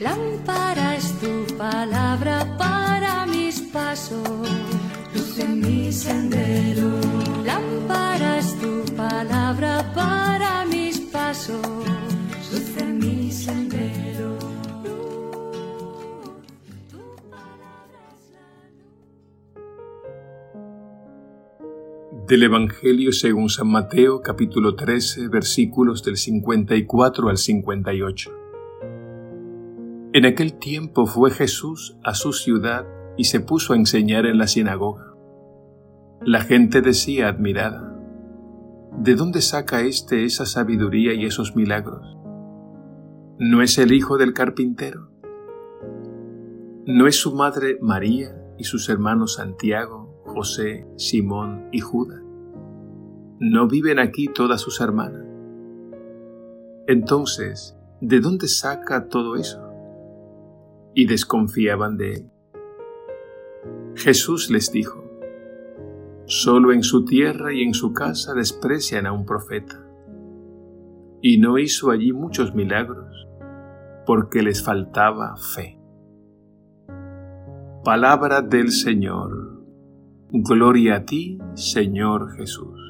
Lámpara 0.00 0.96
es 0.96 1.12
tu 1.20 1.44
palabra 1.58 2.56
para 2.56 3.26
mis 3.26 3.60
pasos, 3.60 4.48
luz 5.14 5.38
en 5.38 5.60
mi 5.60 5.92
sendero. 5.92 6.88
Lámpara 7.44 8.38
es 8.38 8.58
tu 8.58 8.82
palabra 8.96 9.92
para 9.94 10.64
mis 10.64 11.00
pasos, 11.00 11.60
luz 12.50 12.76
en 12.78 12.98
mi 12.98 13.30
sendero. 13.30 14.38
Del 22.26 22.44
Evangelio 22.44 23.12
según 23.12 23.50
San 23.50 23.68
Mateo 23.68 24.22
capítulo 24.22 24.76
13 24.76 25.28
versículos 25.28 26.02
del 26.02 26.16
54 26.16 27.28
al 27.28 27.36
58. 27.36 28.39
En 30.12 30.26
aquel 30.26 30.58
tiempo 30.58 31.06
fue 31.06 31.30
Jesús 31.30 31.96
a 32.02 32.14
su 32.14 32.32
ciudad 32.32 32.84
y 33.16 33.24
se 33.24 33.38
puso 33.38 33.74
a 33.74 33.76
enseñar 33.76 34.26
en 34.26 34.38
la 34.38 34.48
sinagoga. 34.48 35.14
La 36.22 36.40
gente 36.40 36.80
decía 36.80 37.28
admirada, 37.28 37.96
¿de 38.98 39.14
dónde 39.14 39.40
saca 39.40 39.82
éste 39.82 40.24
esa 40.24 40.46
sabiduría 40.46 41.14
y 41.14 41.26
esos 41.26 41.54
milagros? 41.54 42.18
¿No 43.38 43.62
es 43.62 43.78
el 43.78 43.92
hijo 43.92 44.18
del 44.18 44.32
carpintero? 44.32 45.12
¿No 46.86 47.06
es 47.06 47.14
su 47.14 47.32
madre 47.36 47.78
María 47.80 48.36
y 48.58 48.64
sus 48.64 48.88
hermanos 48.88 49.34
Santiago, 49.34 50.24
José, 50.26 50.88
Simón 50.96 51.68
y 51.70 51.78
Judas? 51.78 52.20
¿No 53.38 53.68
viven 53.68 54.00
aquí 54.00 54.26
todas 54.26 54.60
sus 54.60 54.80
hermanas? 54.80 55.24
Entonces, 56.88 57.76
¿de 58.00 58.18
dónde 58.18 58.48
saca 58.48 59.06
todo 59.06 59.36
eso? 59.36 59.69
Y 60.94 61.06
desconfiaban 61.06 61.96
de 61.96 62.14
él. 62.14 62.30
Jesús 63.94 64.50
les 64.50 64.72
dijo, 64.72 65.04
Solo 66.26 66.72
en 66.72 66.84
su 66.84 67.04
tierra 67.04 67.52
y 67.52 67.62
en 67.62 67.74
su 67.74 67.92
casa 67.92 68.34
desprecian 68.34 69.06
a 69.06 69.12
un 69.12 69.26
profeta. 69.26 69.84
Y 71.20 71.38
no 71.38 71.58
hizo 71.58 71.90
allí 71.90 72.12
muchos 72.12 72.54
milagros, 72.54 73.26
porque 74.06 74.42
les 74.42 74.62
faltaba 74.62 75.36
fe. 75.36 75.80
Palabra 77.84 78.42
del 78.42 78.70
Señor. 78.70 79.64
Gloria 80.30 80.96
a 80.96 81.04
ti, 81.04 81.38
Señor 81.54 82.30
Jesús. 82.36 82.89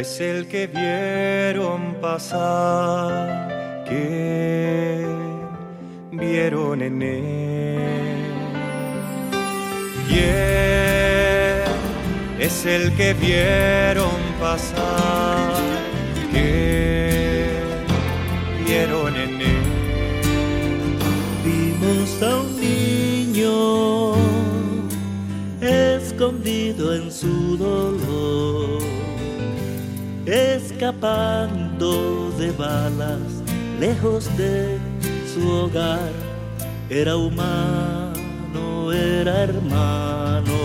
Es 0.00 0.18
el 0.20 0.48
que 0.48 0.66
vieron 0.66 1.94
pasar? 2.00 3.84
¿Qué 3.86 5.04
vieron 6.10 6.80
en 6.80 7.02
él? 7.02 8.16
¿Quién 10.08 11.64
es 12.38 12.64
el 12.64 12.96
que 12.96 13.12
vieron 13.12 14.18
pasar? 14.40 15.52
¿Qué 16.32 17.44
vieron 18.64 19.14
en 19.16 19.40
él? 19.54 19.66
Vimos 21.44 22.22
a 22.22 22.40
un 22.40 22.50
niño 22.58 24.14
escondido 25.60 26.94
en 26.94 27.10
su 27.12 27.58
dolor, 27.58 28.69
escapando 30.30 32.30
de 32.38 32.52
balas, 32.52 33.18
lejos 33.80 34.30
de 34.36 34.78
su 35.34 35.50
hogar. 35.50 36.12
Era 36.88 37.16
humano, 37.16 38.92
era 38.92 39.42
hermano. 39.42 40.58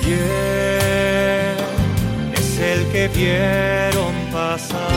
¿Quién 0.00 0.18
es 2.34 2.58
el 2.58 2.86
que 2.92 3.08
vieron 3.08 4.14
pasar? 4.32 4.89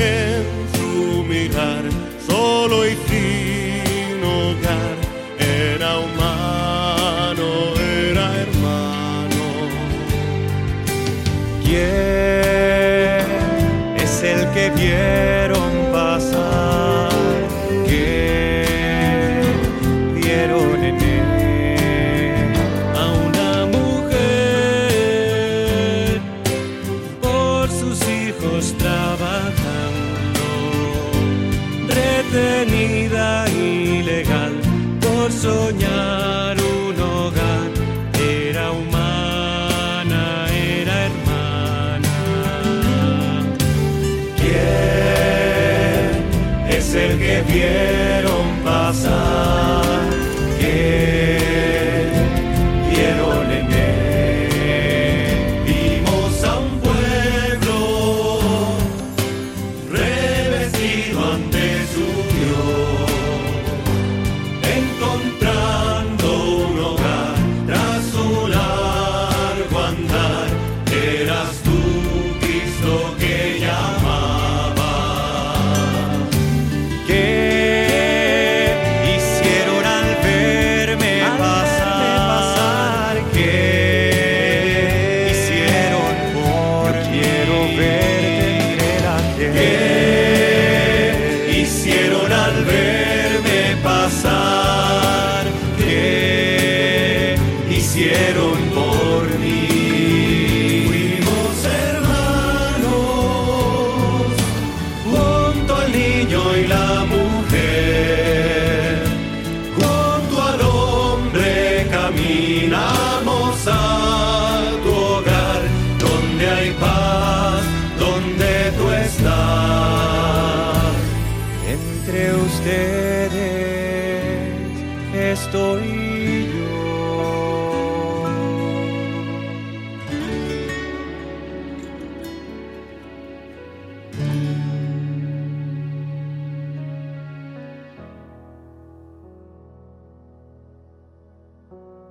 En 0.00 0.44
su 0.74 1.24
mirar, 1.24 1.84
solo 2.26 2.86
y 2.86 2.94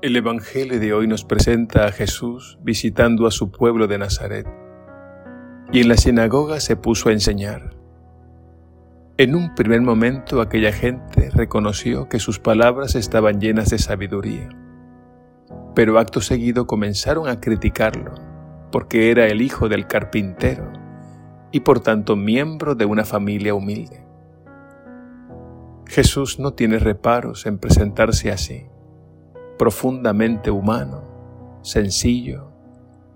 El 0.01 0.15
Evangelio 0.15 0.79
de 0.79 0.93
hoy 0.93 1.07
nos 1.07 1.23
presenta 1.23 1.85
a 1.85 1.91
Jesús 1.91 2.57
visitando 2.63 3.27
a 3.27 3.31
su 3.31 3.51
pueblo 3.51 3.85
de 3.85 3.97
Nazaret, 3.97 4.47
y 5.71 5.81
en 5.81 5.89
la 5.89 5.97
sinagoga 5.97 6.59
se 6.61 6.75
puso 6.75 7.09
a 7.09 7.11
enseñar. 7.11 7.78
En 9.19 9.35
un 9.35 9.53
primer 9.53 9.81
momento 9.81 10.39
aquella 10.39 10.71
gente 10.71 11.29
reconoció 11.31 12.07
que 12.07 12.19
sus 12.19 12.39
palabras 12.39 12.95
estaban 12.95 13.41
llenas 13.41 13.69
de 13.69 13.77
sabiduría, 13.77 14.47
pero 15.75 15.99
acto 15.99 16.21
seguido 16.21 16.67
comenzaron 16.67 17.27
a 17.27 17.41
criticarlo 17.41 18.13
porque 18.71 19.11
era 19.11 19.27
el 19.27 19.41
hijo 19.41 19.67
del 19.67 19.87
carpintero 19.87 20.71
y 21.51 21.59
por 21.59 21.81
tanto 21.81 22.15
miembro 22.15 22.75
de 22.75 22.85
una 22.85 23.03
familia 23.03 23.53
humilde. 23.53 24.05
Jesús 25.85 26.39
no 26.39 26.53
tiene 26.53 26.79
reparos 26.79 27.45
en 27.45 27.57
presentarse 27.57 28.31
así 28.31 28.67
profundamente 29.57 30.49
humano, 30.49 31.59
sencillo, 31.61 32.53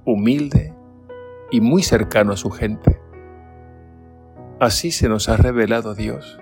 humilde 0.04 0.74
y 1.50 1.62
muy 1.62 1.82
cercano 1.82 2.34
a 2.34 2.38
su 2.38 2.52
gente. 2.52 3.00
Así 4.64 4.92
se 4.92 5.10
nos 5.10 5.28
ha 5.28 5.36
revelado 5.36 5.94
Dios. 5.94 6.40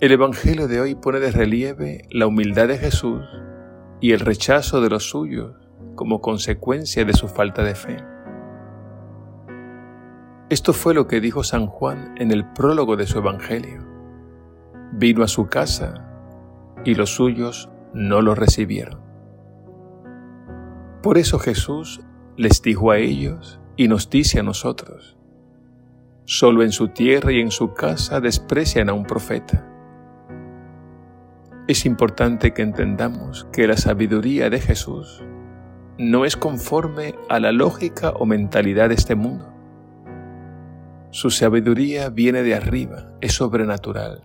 El 0.00 0.10
Evangelio 0.10 0.68
de 0.68 0.80
hoy 0.80 0.94
pone 0.94 1.20
de 1.20 1.30
relieve 1.30 2.08
la 2.10 2.26
humildad 2.26 2.66
de 2.66 2.78
Jesús 2.78 3.20
y 4.00 4.12
el 4.12 4.20
rechazo 4.20 4.80
de 4.80 4.88
los 4.88 5.10
suyos 5.10 5.54
como 5.94 6.22
consecuencia 6.22 7.04
de 7.04 7.12
su 7.12 7.28
falta 7.28 7.62
de 7.62 7.74
fe. 7.74 7.98
Esto 10.48 10.72
fue 10.72 10.94
lo 10.94 11.08
que 11.08 11.20
dijo 11.20 11.44
San 11.44 11.66
Juan 11.66 12.14
en 12.16 12.30
el 12.30 12.50
prólogo 12.52 12.96
de 12.96 13.06
su 13.06 13.18
Evangelio. 13.18 13.86
Vino 14.92 15.24
a 15.24 15.28
su 15.28 15.48
casa 15.48 16.08
y 16.86 16.94
los 16.94 17.10
suyos 17.10 17.68
no 17.92 18.22
lo 18.22 18.34
recibieron. 18.34 18.98
Por 21.02 21.18
eso 21.18 21.38
Jesús 21.38 22.00
les 22.38 22.62
dijo 22.62 22.92
a 22.92 22.96
ellos 22.96 23.60
y 23.76 23.88
nos 23.88 24.08
dice 24.08 24.40
a 24.40 24.42
nosotros, 24.42 25.18
solo 26.24 26.62
en 26.62 26.72
su 26.72 26.88
tierra 26.88 27.32
y 27.32 27.40
en 27.40 27.50
su 27.50 27.74
casa 27.74 28.20
desprecian 28.20 28.88
a 28.88 28.94
un 28.94 29.04
profeta. 29.04 29.66
Es 31.66 31.86
importante 31.86 32.52
que 32.52 32.62
entendamos 32.62 33.46
que 33.52 33.66
la 33.66 33.76
sabiduría 33.76 34.50
de 34.50 34.60
Jesús 34.60 35.22
no 35.98 36.24
es 36.24 36.36
conforme 36.36 37.14
a 37.28 37.38
la 37.40 37.52
lógica 37.52 38.10
o 38.10 38.26
mentalidad 38.26 38.88
de 38.88 38.94
este 38.96 39.14
mundo. 39.14 39.50
Su 41.10 41.30
sabiduría 41.30 42.10
viene 42.10 42.42
de 42.42 42.54
arriba, 42.54 43.12
es 43.20 43.34
sobrenatural, 43.34 44.24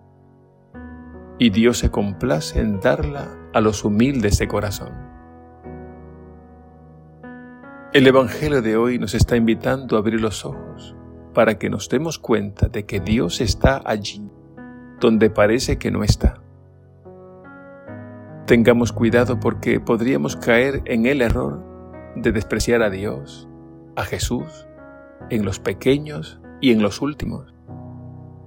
y 1.38 1.50
Dios 1.50 1.78
se 1.78 1.90
complace 1.90 2.60
en 2.60 2.80
darla 2.80 3.28
a 3.54 3.60
los 3.60 3.84
humildes 3.84 4.38
de 4.38 4.48
corazón. 4.48 4.92
El 7.92 8.06
Evangelio 8.06 8.62
de 8.62 8.76
hoy 8.76 8.98
nos 8.98 9.14
está 9.14 9.36
invitando 9.36 9.96
a 9.96 10.00
abrir 10.00 10.20
los 10.20 10.44
ojos 10.44 10.96
para 11.32 11.58
que 11.58 11.70
nos 11.70 11.88
demos 11.88 12.18
cuenta 12.18 12.68
de 12.68 12.86
que 12.86 13.00
Dios 13.00 13.40
está 13.40 13.80
allí 13.84 14.22
donde 15.00 15.30
parece 15.30 15.78
que 15.78 15.90
no 15.90 16.04
está. 16.04 16.42
Tengamos 18.46 18.92
cuidado 18.92 19.40
porque 19.40 19.80
podríamos 19.80 20.36
caer 20.36 20.82
en 20.84 21.06
el 21.06 21.22
error 21.22 21.64
de 22.16 22.32
despreciar 22.32 22.82
a 22.82 22.90
Dios, 22.90 23.48
a 23.96 24.04
Jesús, 24.04 24.66
en 25.30 25.44
los 25.44 25.58
pequeños 25.58 26.40
y 26.60 26.72
en 26.72 26.82
los 26.82 27.00
últimos, 27.00 27.54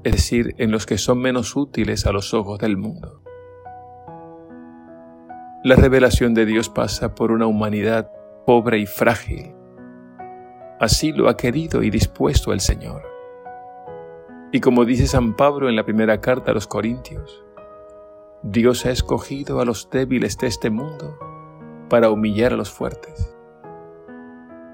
es 0.03 0.11
decir, 0.11 0.53
en 0.57 0.71
los 0.71 0.85
que 0.85 0.97
son 0.97 1.19
menos 1.19 1.55
útiles 1.55 2.05
a 2.05 2.11
los 2.11 2.33
ojos 2.33 2.59
del 2.59 2.77
mundo. 2.77 3.21
La 5.63 5.75
revelación 5.75 6.33
de 6.33 6.45
Dios 6.45 6.69
pasa 6.69 7.15
por 7.15 7.31
una 7.31 7.47
humanidad 7.47 8.11
pobre 8.45 8.79
y 8.79 8.85
frágil. 8.85 9.55
Así 10.83 11.13
lo 11.13 11.29
ha 11.29 11.37
querido 11.37 11.81
y 11.81 11.89
dispuesto 11.89 12.51
el 12.51 12.59
Señor. 12.59 13.03
Y 14.51 14.59
como 14.59 14.83
dice 14.83 15.07
San 15.07 15.33
Pablo 15.33 15.69
en 15.69 15.77
la 15.77 15.85
primera 15.85 16.19
carta 16.19 16.51
a 16.51 16.53
los 16.53 16.67
Corintios, 16.67 17.41
Dios 18.41 18.85
ha 18.85 18.91
escogido 18.91 19.61
a 19.61 19.65
los 19.65 19.89
débiles 19.89 20.37
de 20.39 20.47
este 20.47 20.69
mundo 20.69 21.17
para 21.89 22.09
humillar 22.09 22.51
a 22.51 22.57
los 22.57 22.69
fuertes. 22.69 23.33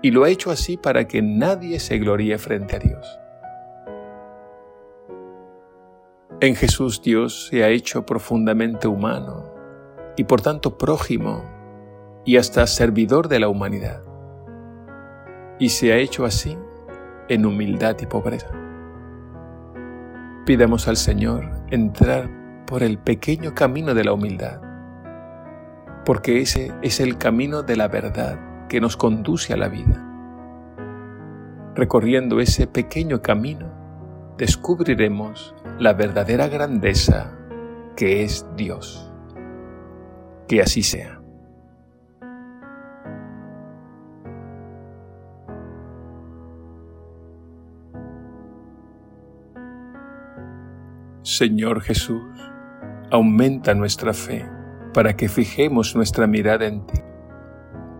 Y 0.02 0.10
lo 0.10 0.24
ha 0.24 0.30
hecho 0.30 0.50
así 0.50 0.78
para 0.78 1.08
que 1.08 1.22
nadie 1.22 1.80
se 1.80 2.00
gloríe 2.00 2.40
frente 2.40 2.78
a 2.78 2.80
Dios. 2.80 3.20
En 6.40 6.56
Jesús 6.56 7.04
Dios 7.04 7.50
se 7.50 7.64
ha 7.64 7.70
hecho 7.70 8.04
profundamente 8.08 8.88
humano 8.88 9.54
y 10.18 10.24
por 10.24 10.42
tanto 10.42 10.76
prójimo 10.76 11.44
y 12.26 12.38
hasta 12.38 12.66
servidor 12.66 13.28
de 13.28 13.42
la 13.42 13.48
humanidad. 13.48 14.09
Y 15.60 15.70
se 15.70 15.92
ha 15.92 15.98
hecho 15.98 16.26
así 16.26 16.58
en 17.28 17.46
humildad 17.46 17.98
y 18.02 18.06
pobreza. 18.06 18.50
Pidamos 20.46 20.88
al 20.88 20.98
Señor 20.98 21.52
entrar 21.70 22.30
por 22.66 22.82
el 22.82 22.98
pequeño 22.98 23.54
camino 23.54 23.94
de 23.94 24.04
la 24.04 24.14
humildad, 24.14 24.62
porque 26.06 26.42
ese 26.42 26.72
es 26.82 27.00
el 27.00 27.18
camino 27.18 27.62
de 27.62 27.76
la 27.76 27.88
verdad 27.88 28.68
que 28.68 28.80
nos 28.80 28.98
conduce 28.98 29.54
a 29.54 29.58
la 29.58 29.68
vida. 29.68 30.06
Recorriendo 31.76 32.40
ese 32.40 32.66
pequeño 32.66 33.22
camino, 33.22 33.72
descubriremos 34.38 35.54
la 35.78 35.94
verdadera 35.94 36.48
grandeza 36.48 37.36
que 37.96 38.24
es 38.24 38.46
Dios. 38.56 39.12
Que 40.48 40.62
así 40.62 40.84
sea. 40.84 41.19
Señor 51.40 51.80
Jesús, 51.80 52.22
aumenta 53.12 53.74
nuestra 53.74 54.14
fe 54.14 54.46
para 54.94 55.16
que 55.16 55.30
fijemos 55.30 55.96
nuestra 55.96 56.28
mirada 56.28 56.66
en 56.66 56.86
ti 56.86 57.00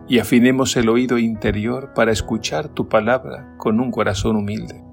y 0.10 0.20
afinemos 0.20 0.76
el 0.76 0.90
oído 0.90 1.18
interior 1.18 1.94
para 1.96 2.12
escuchar 2.12 2.68
tu 2.68 2.90
palabra 2.90 3.56
con 3.56 3.80
un 3.80 3.92
corazón 3.92 4.36
humilde. 4.36 4.84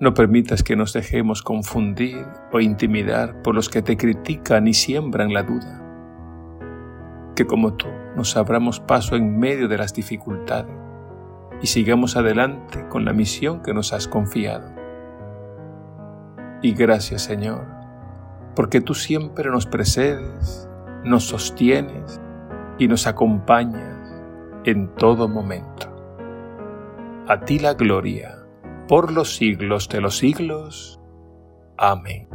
No 0.00 0.12
permitas 0.12 0.64
que 0.64 0.74
nos 0.74 0.92
dejemos 0.92 1.44
confundir 1.44 2.26
o 2.52 2.58
intimidar 2.58 3.42
por 3.42 3.54
los 3.54 3.68
que 3.68 3.82
te 3.82 3.96
critican 3.96 4.66
y 4.66 4.74
siembran 4.74 5.32
la 5.32 5.44
duda 5.44 5.78
que 7.36 7.46
como 7.46 7.74
tú 7.74 7.86
nos 8.16 8.36
abramos 8.36 8.80
paso 8.80 9.14
en 9.14 9.38
medio 9.38 9.68
de 9.68 9.78
las 9.78 9.94
dificultades 9.94 10.74
y 11.62 11.68
sigamos 11.68 12.16
adelante 12.16 12.88
con 12.88 13.04
la 13.04 13.12
misión 13.12 13.62
que 13.62 13.72
nos 13.72 13.92
has 13.92 14.08
confiado. 14.08 14.81
Y 16.62 16.72
gracias 16.72 17.22
Señor, 17.22 17.66
porque 18.54 18.80
tú 18.80 18.94
siempre 18.94 19.50
nos 19.50 19.66
precedes, 19.66 20.68
nos 21.04 21.24
sostienes 21.24 22.20
y 22.78 22.88
nos 22.88 23.06
acompañas 23.06 24.22
en 24.64 24.94
todo 24.94 25.28
momento. 25.28 25.88
A 27.28 27.40
ti 27.40 27.58
la 27.58 27.74
gloria, 27.74 28.38
por 28.88 29.12
los 29.12 29.36
siglos 29.36 29.88
de 29.88 30.00
los 30.00 30.18
siglos. 30.18 31.00
Amén. 31.76 32.28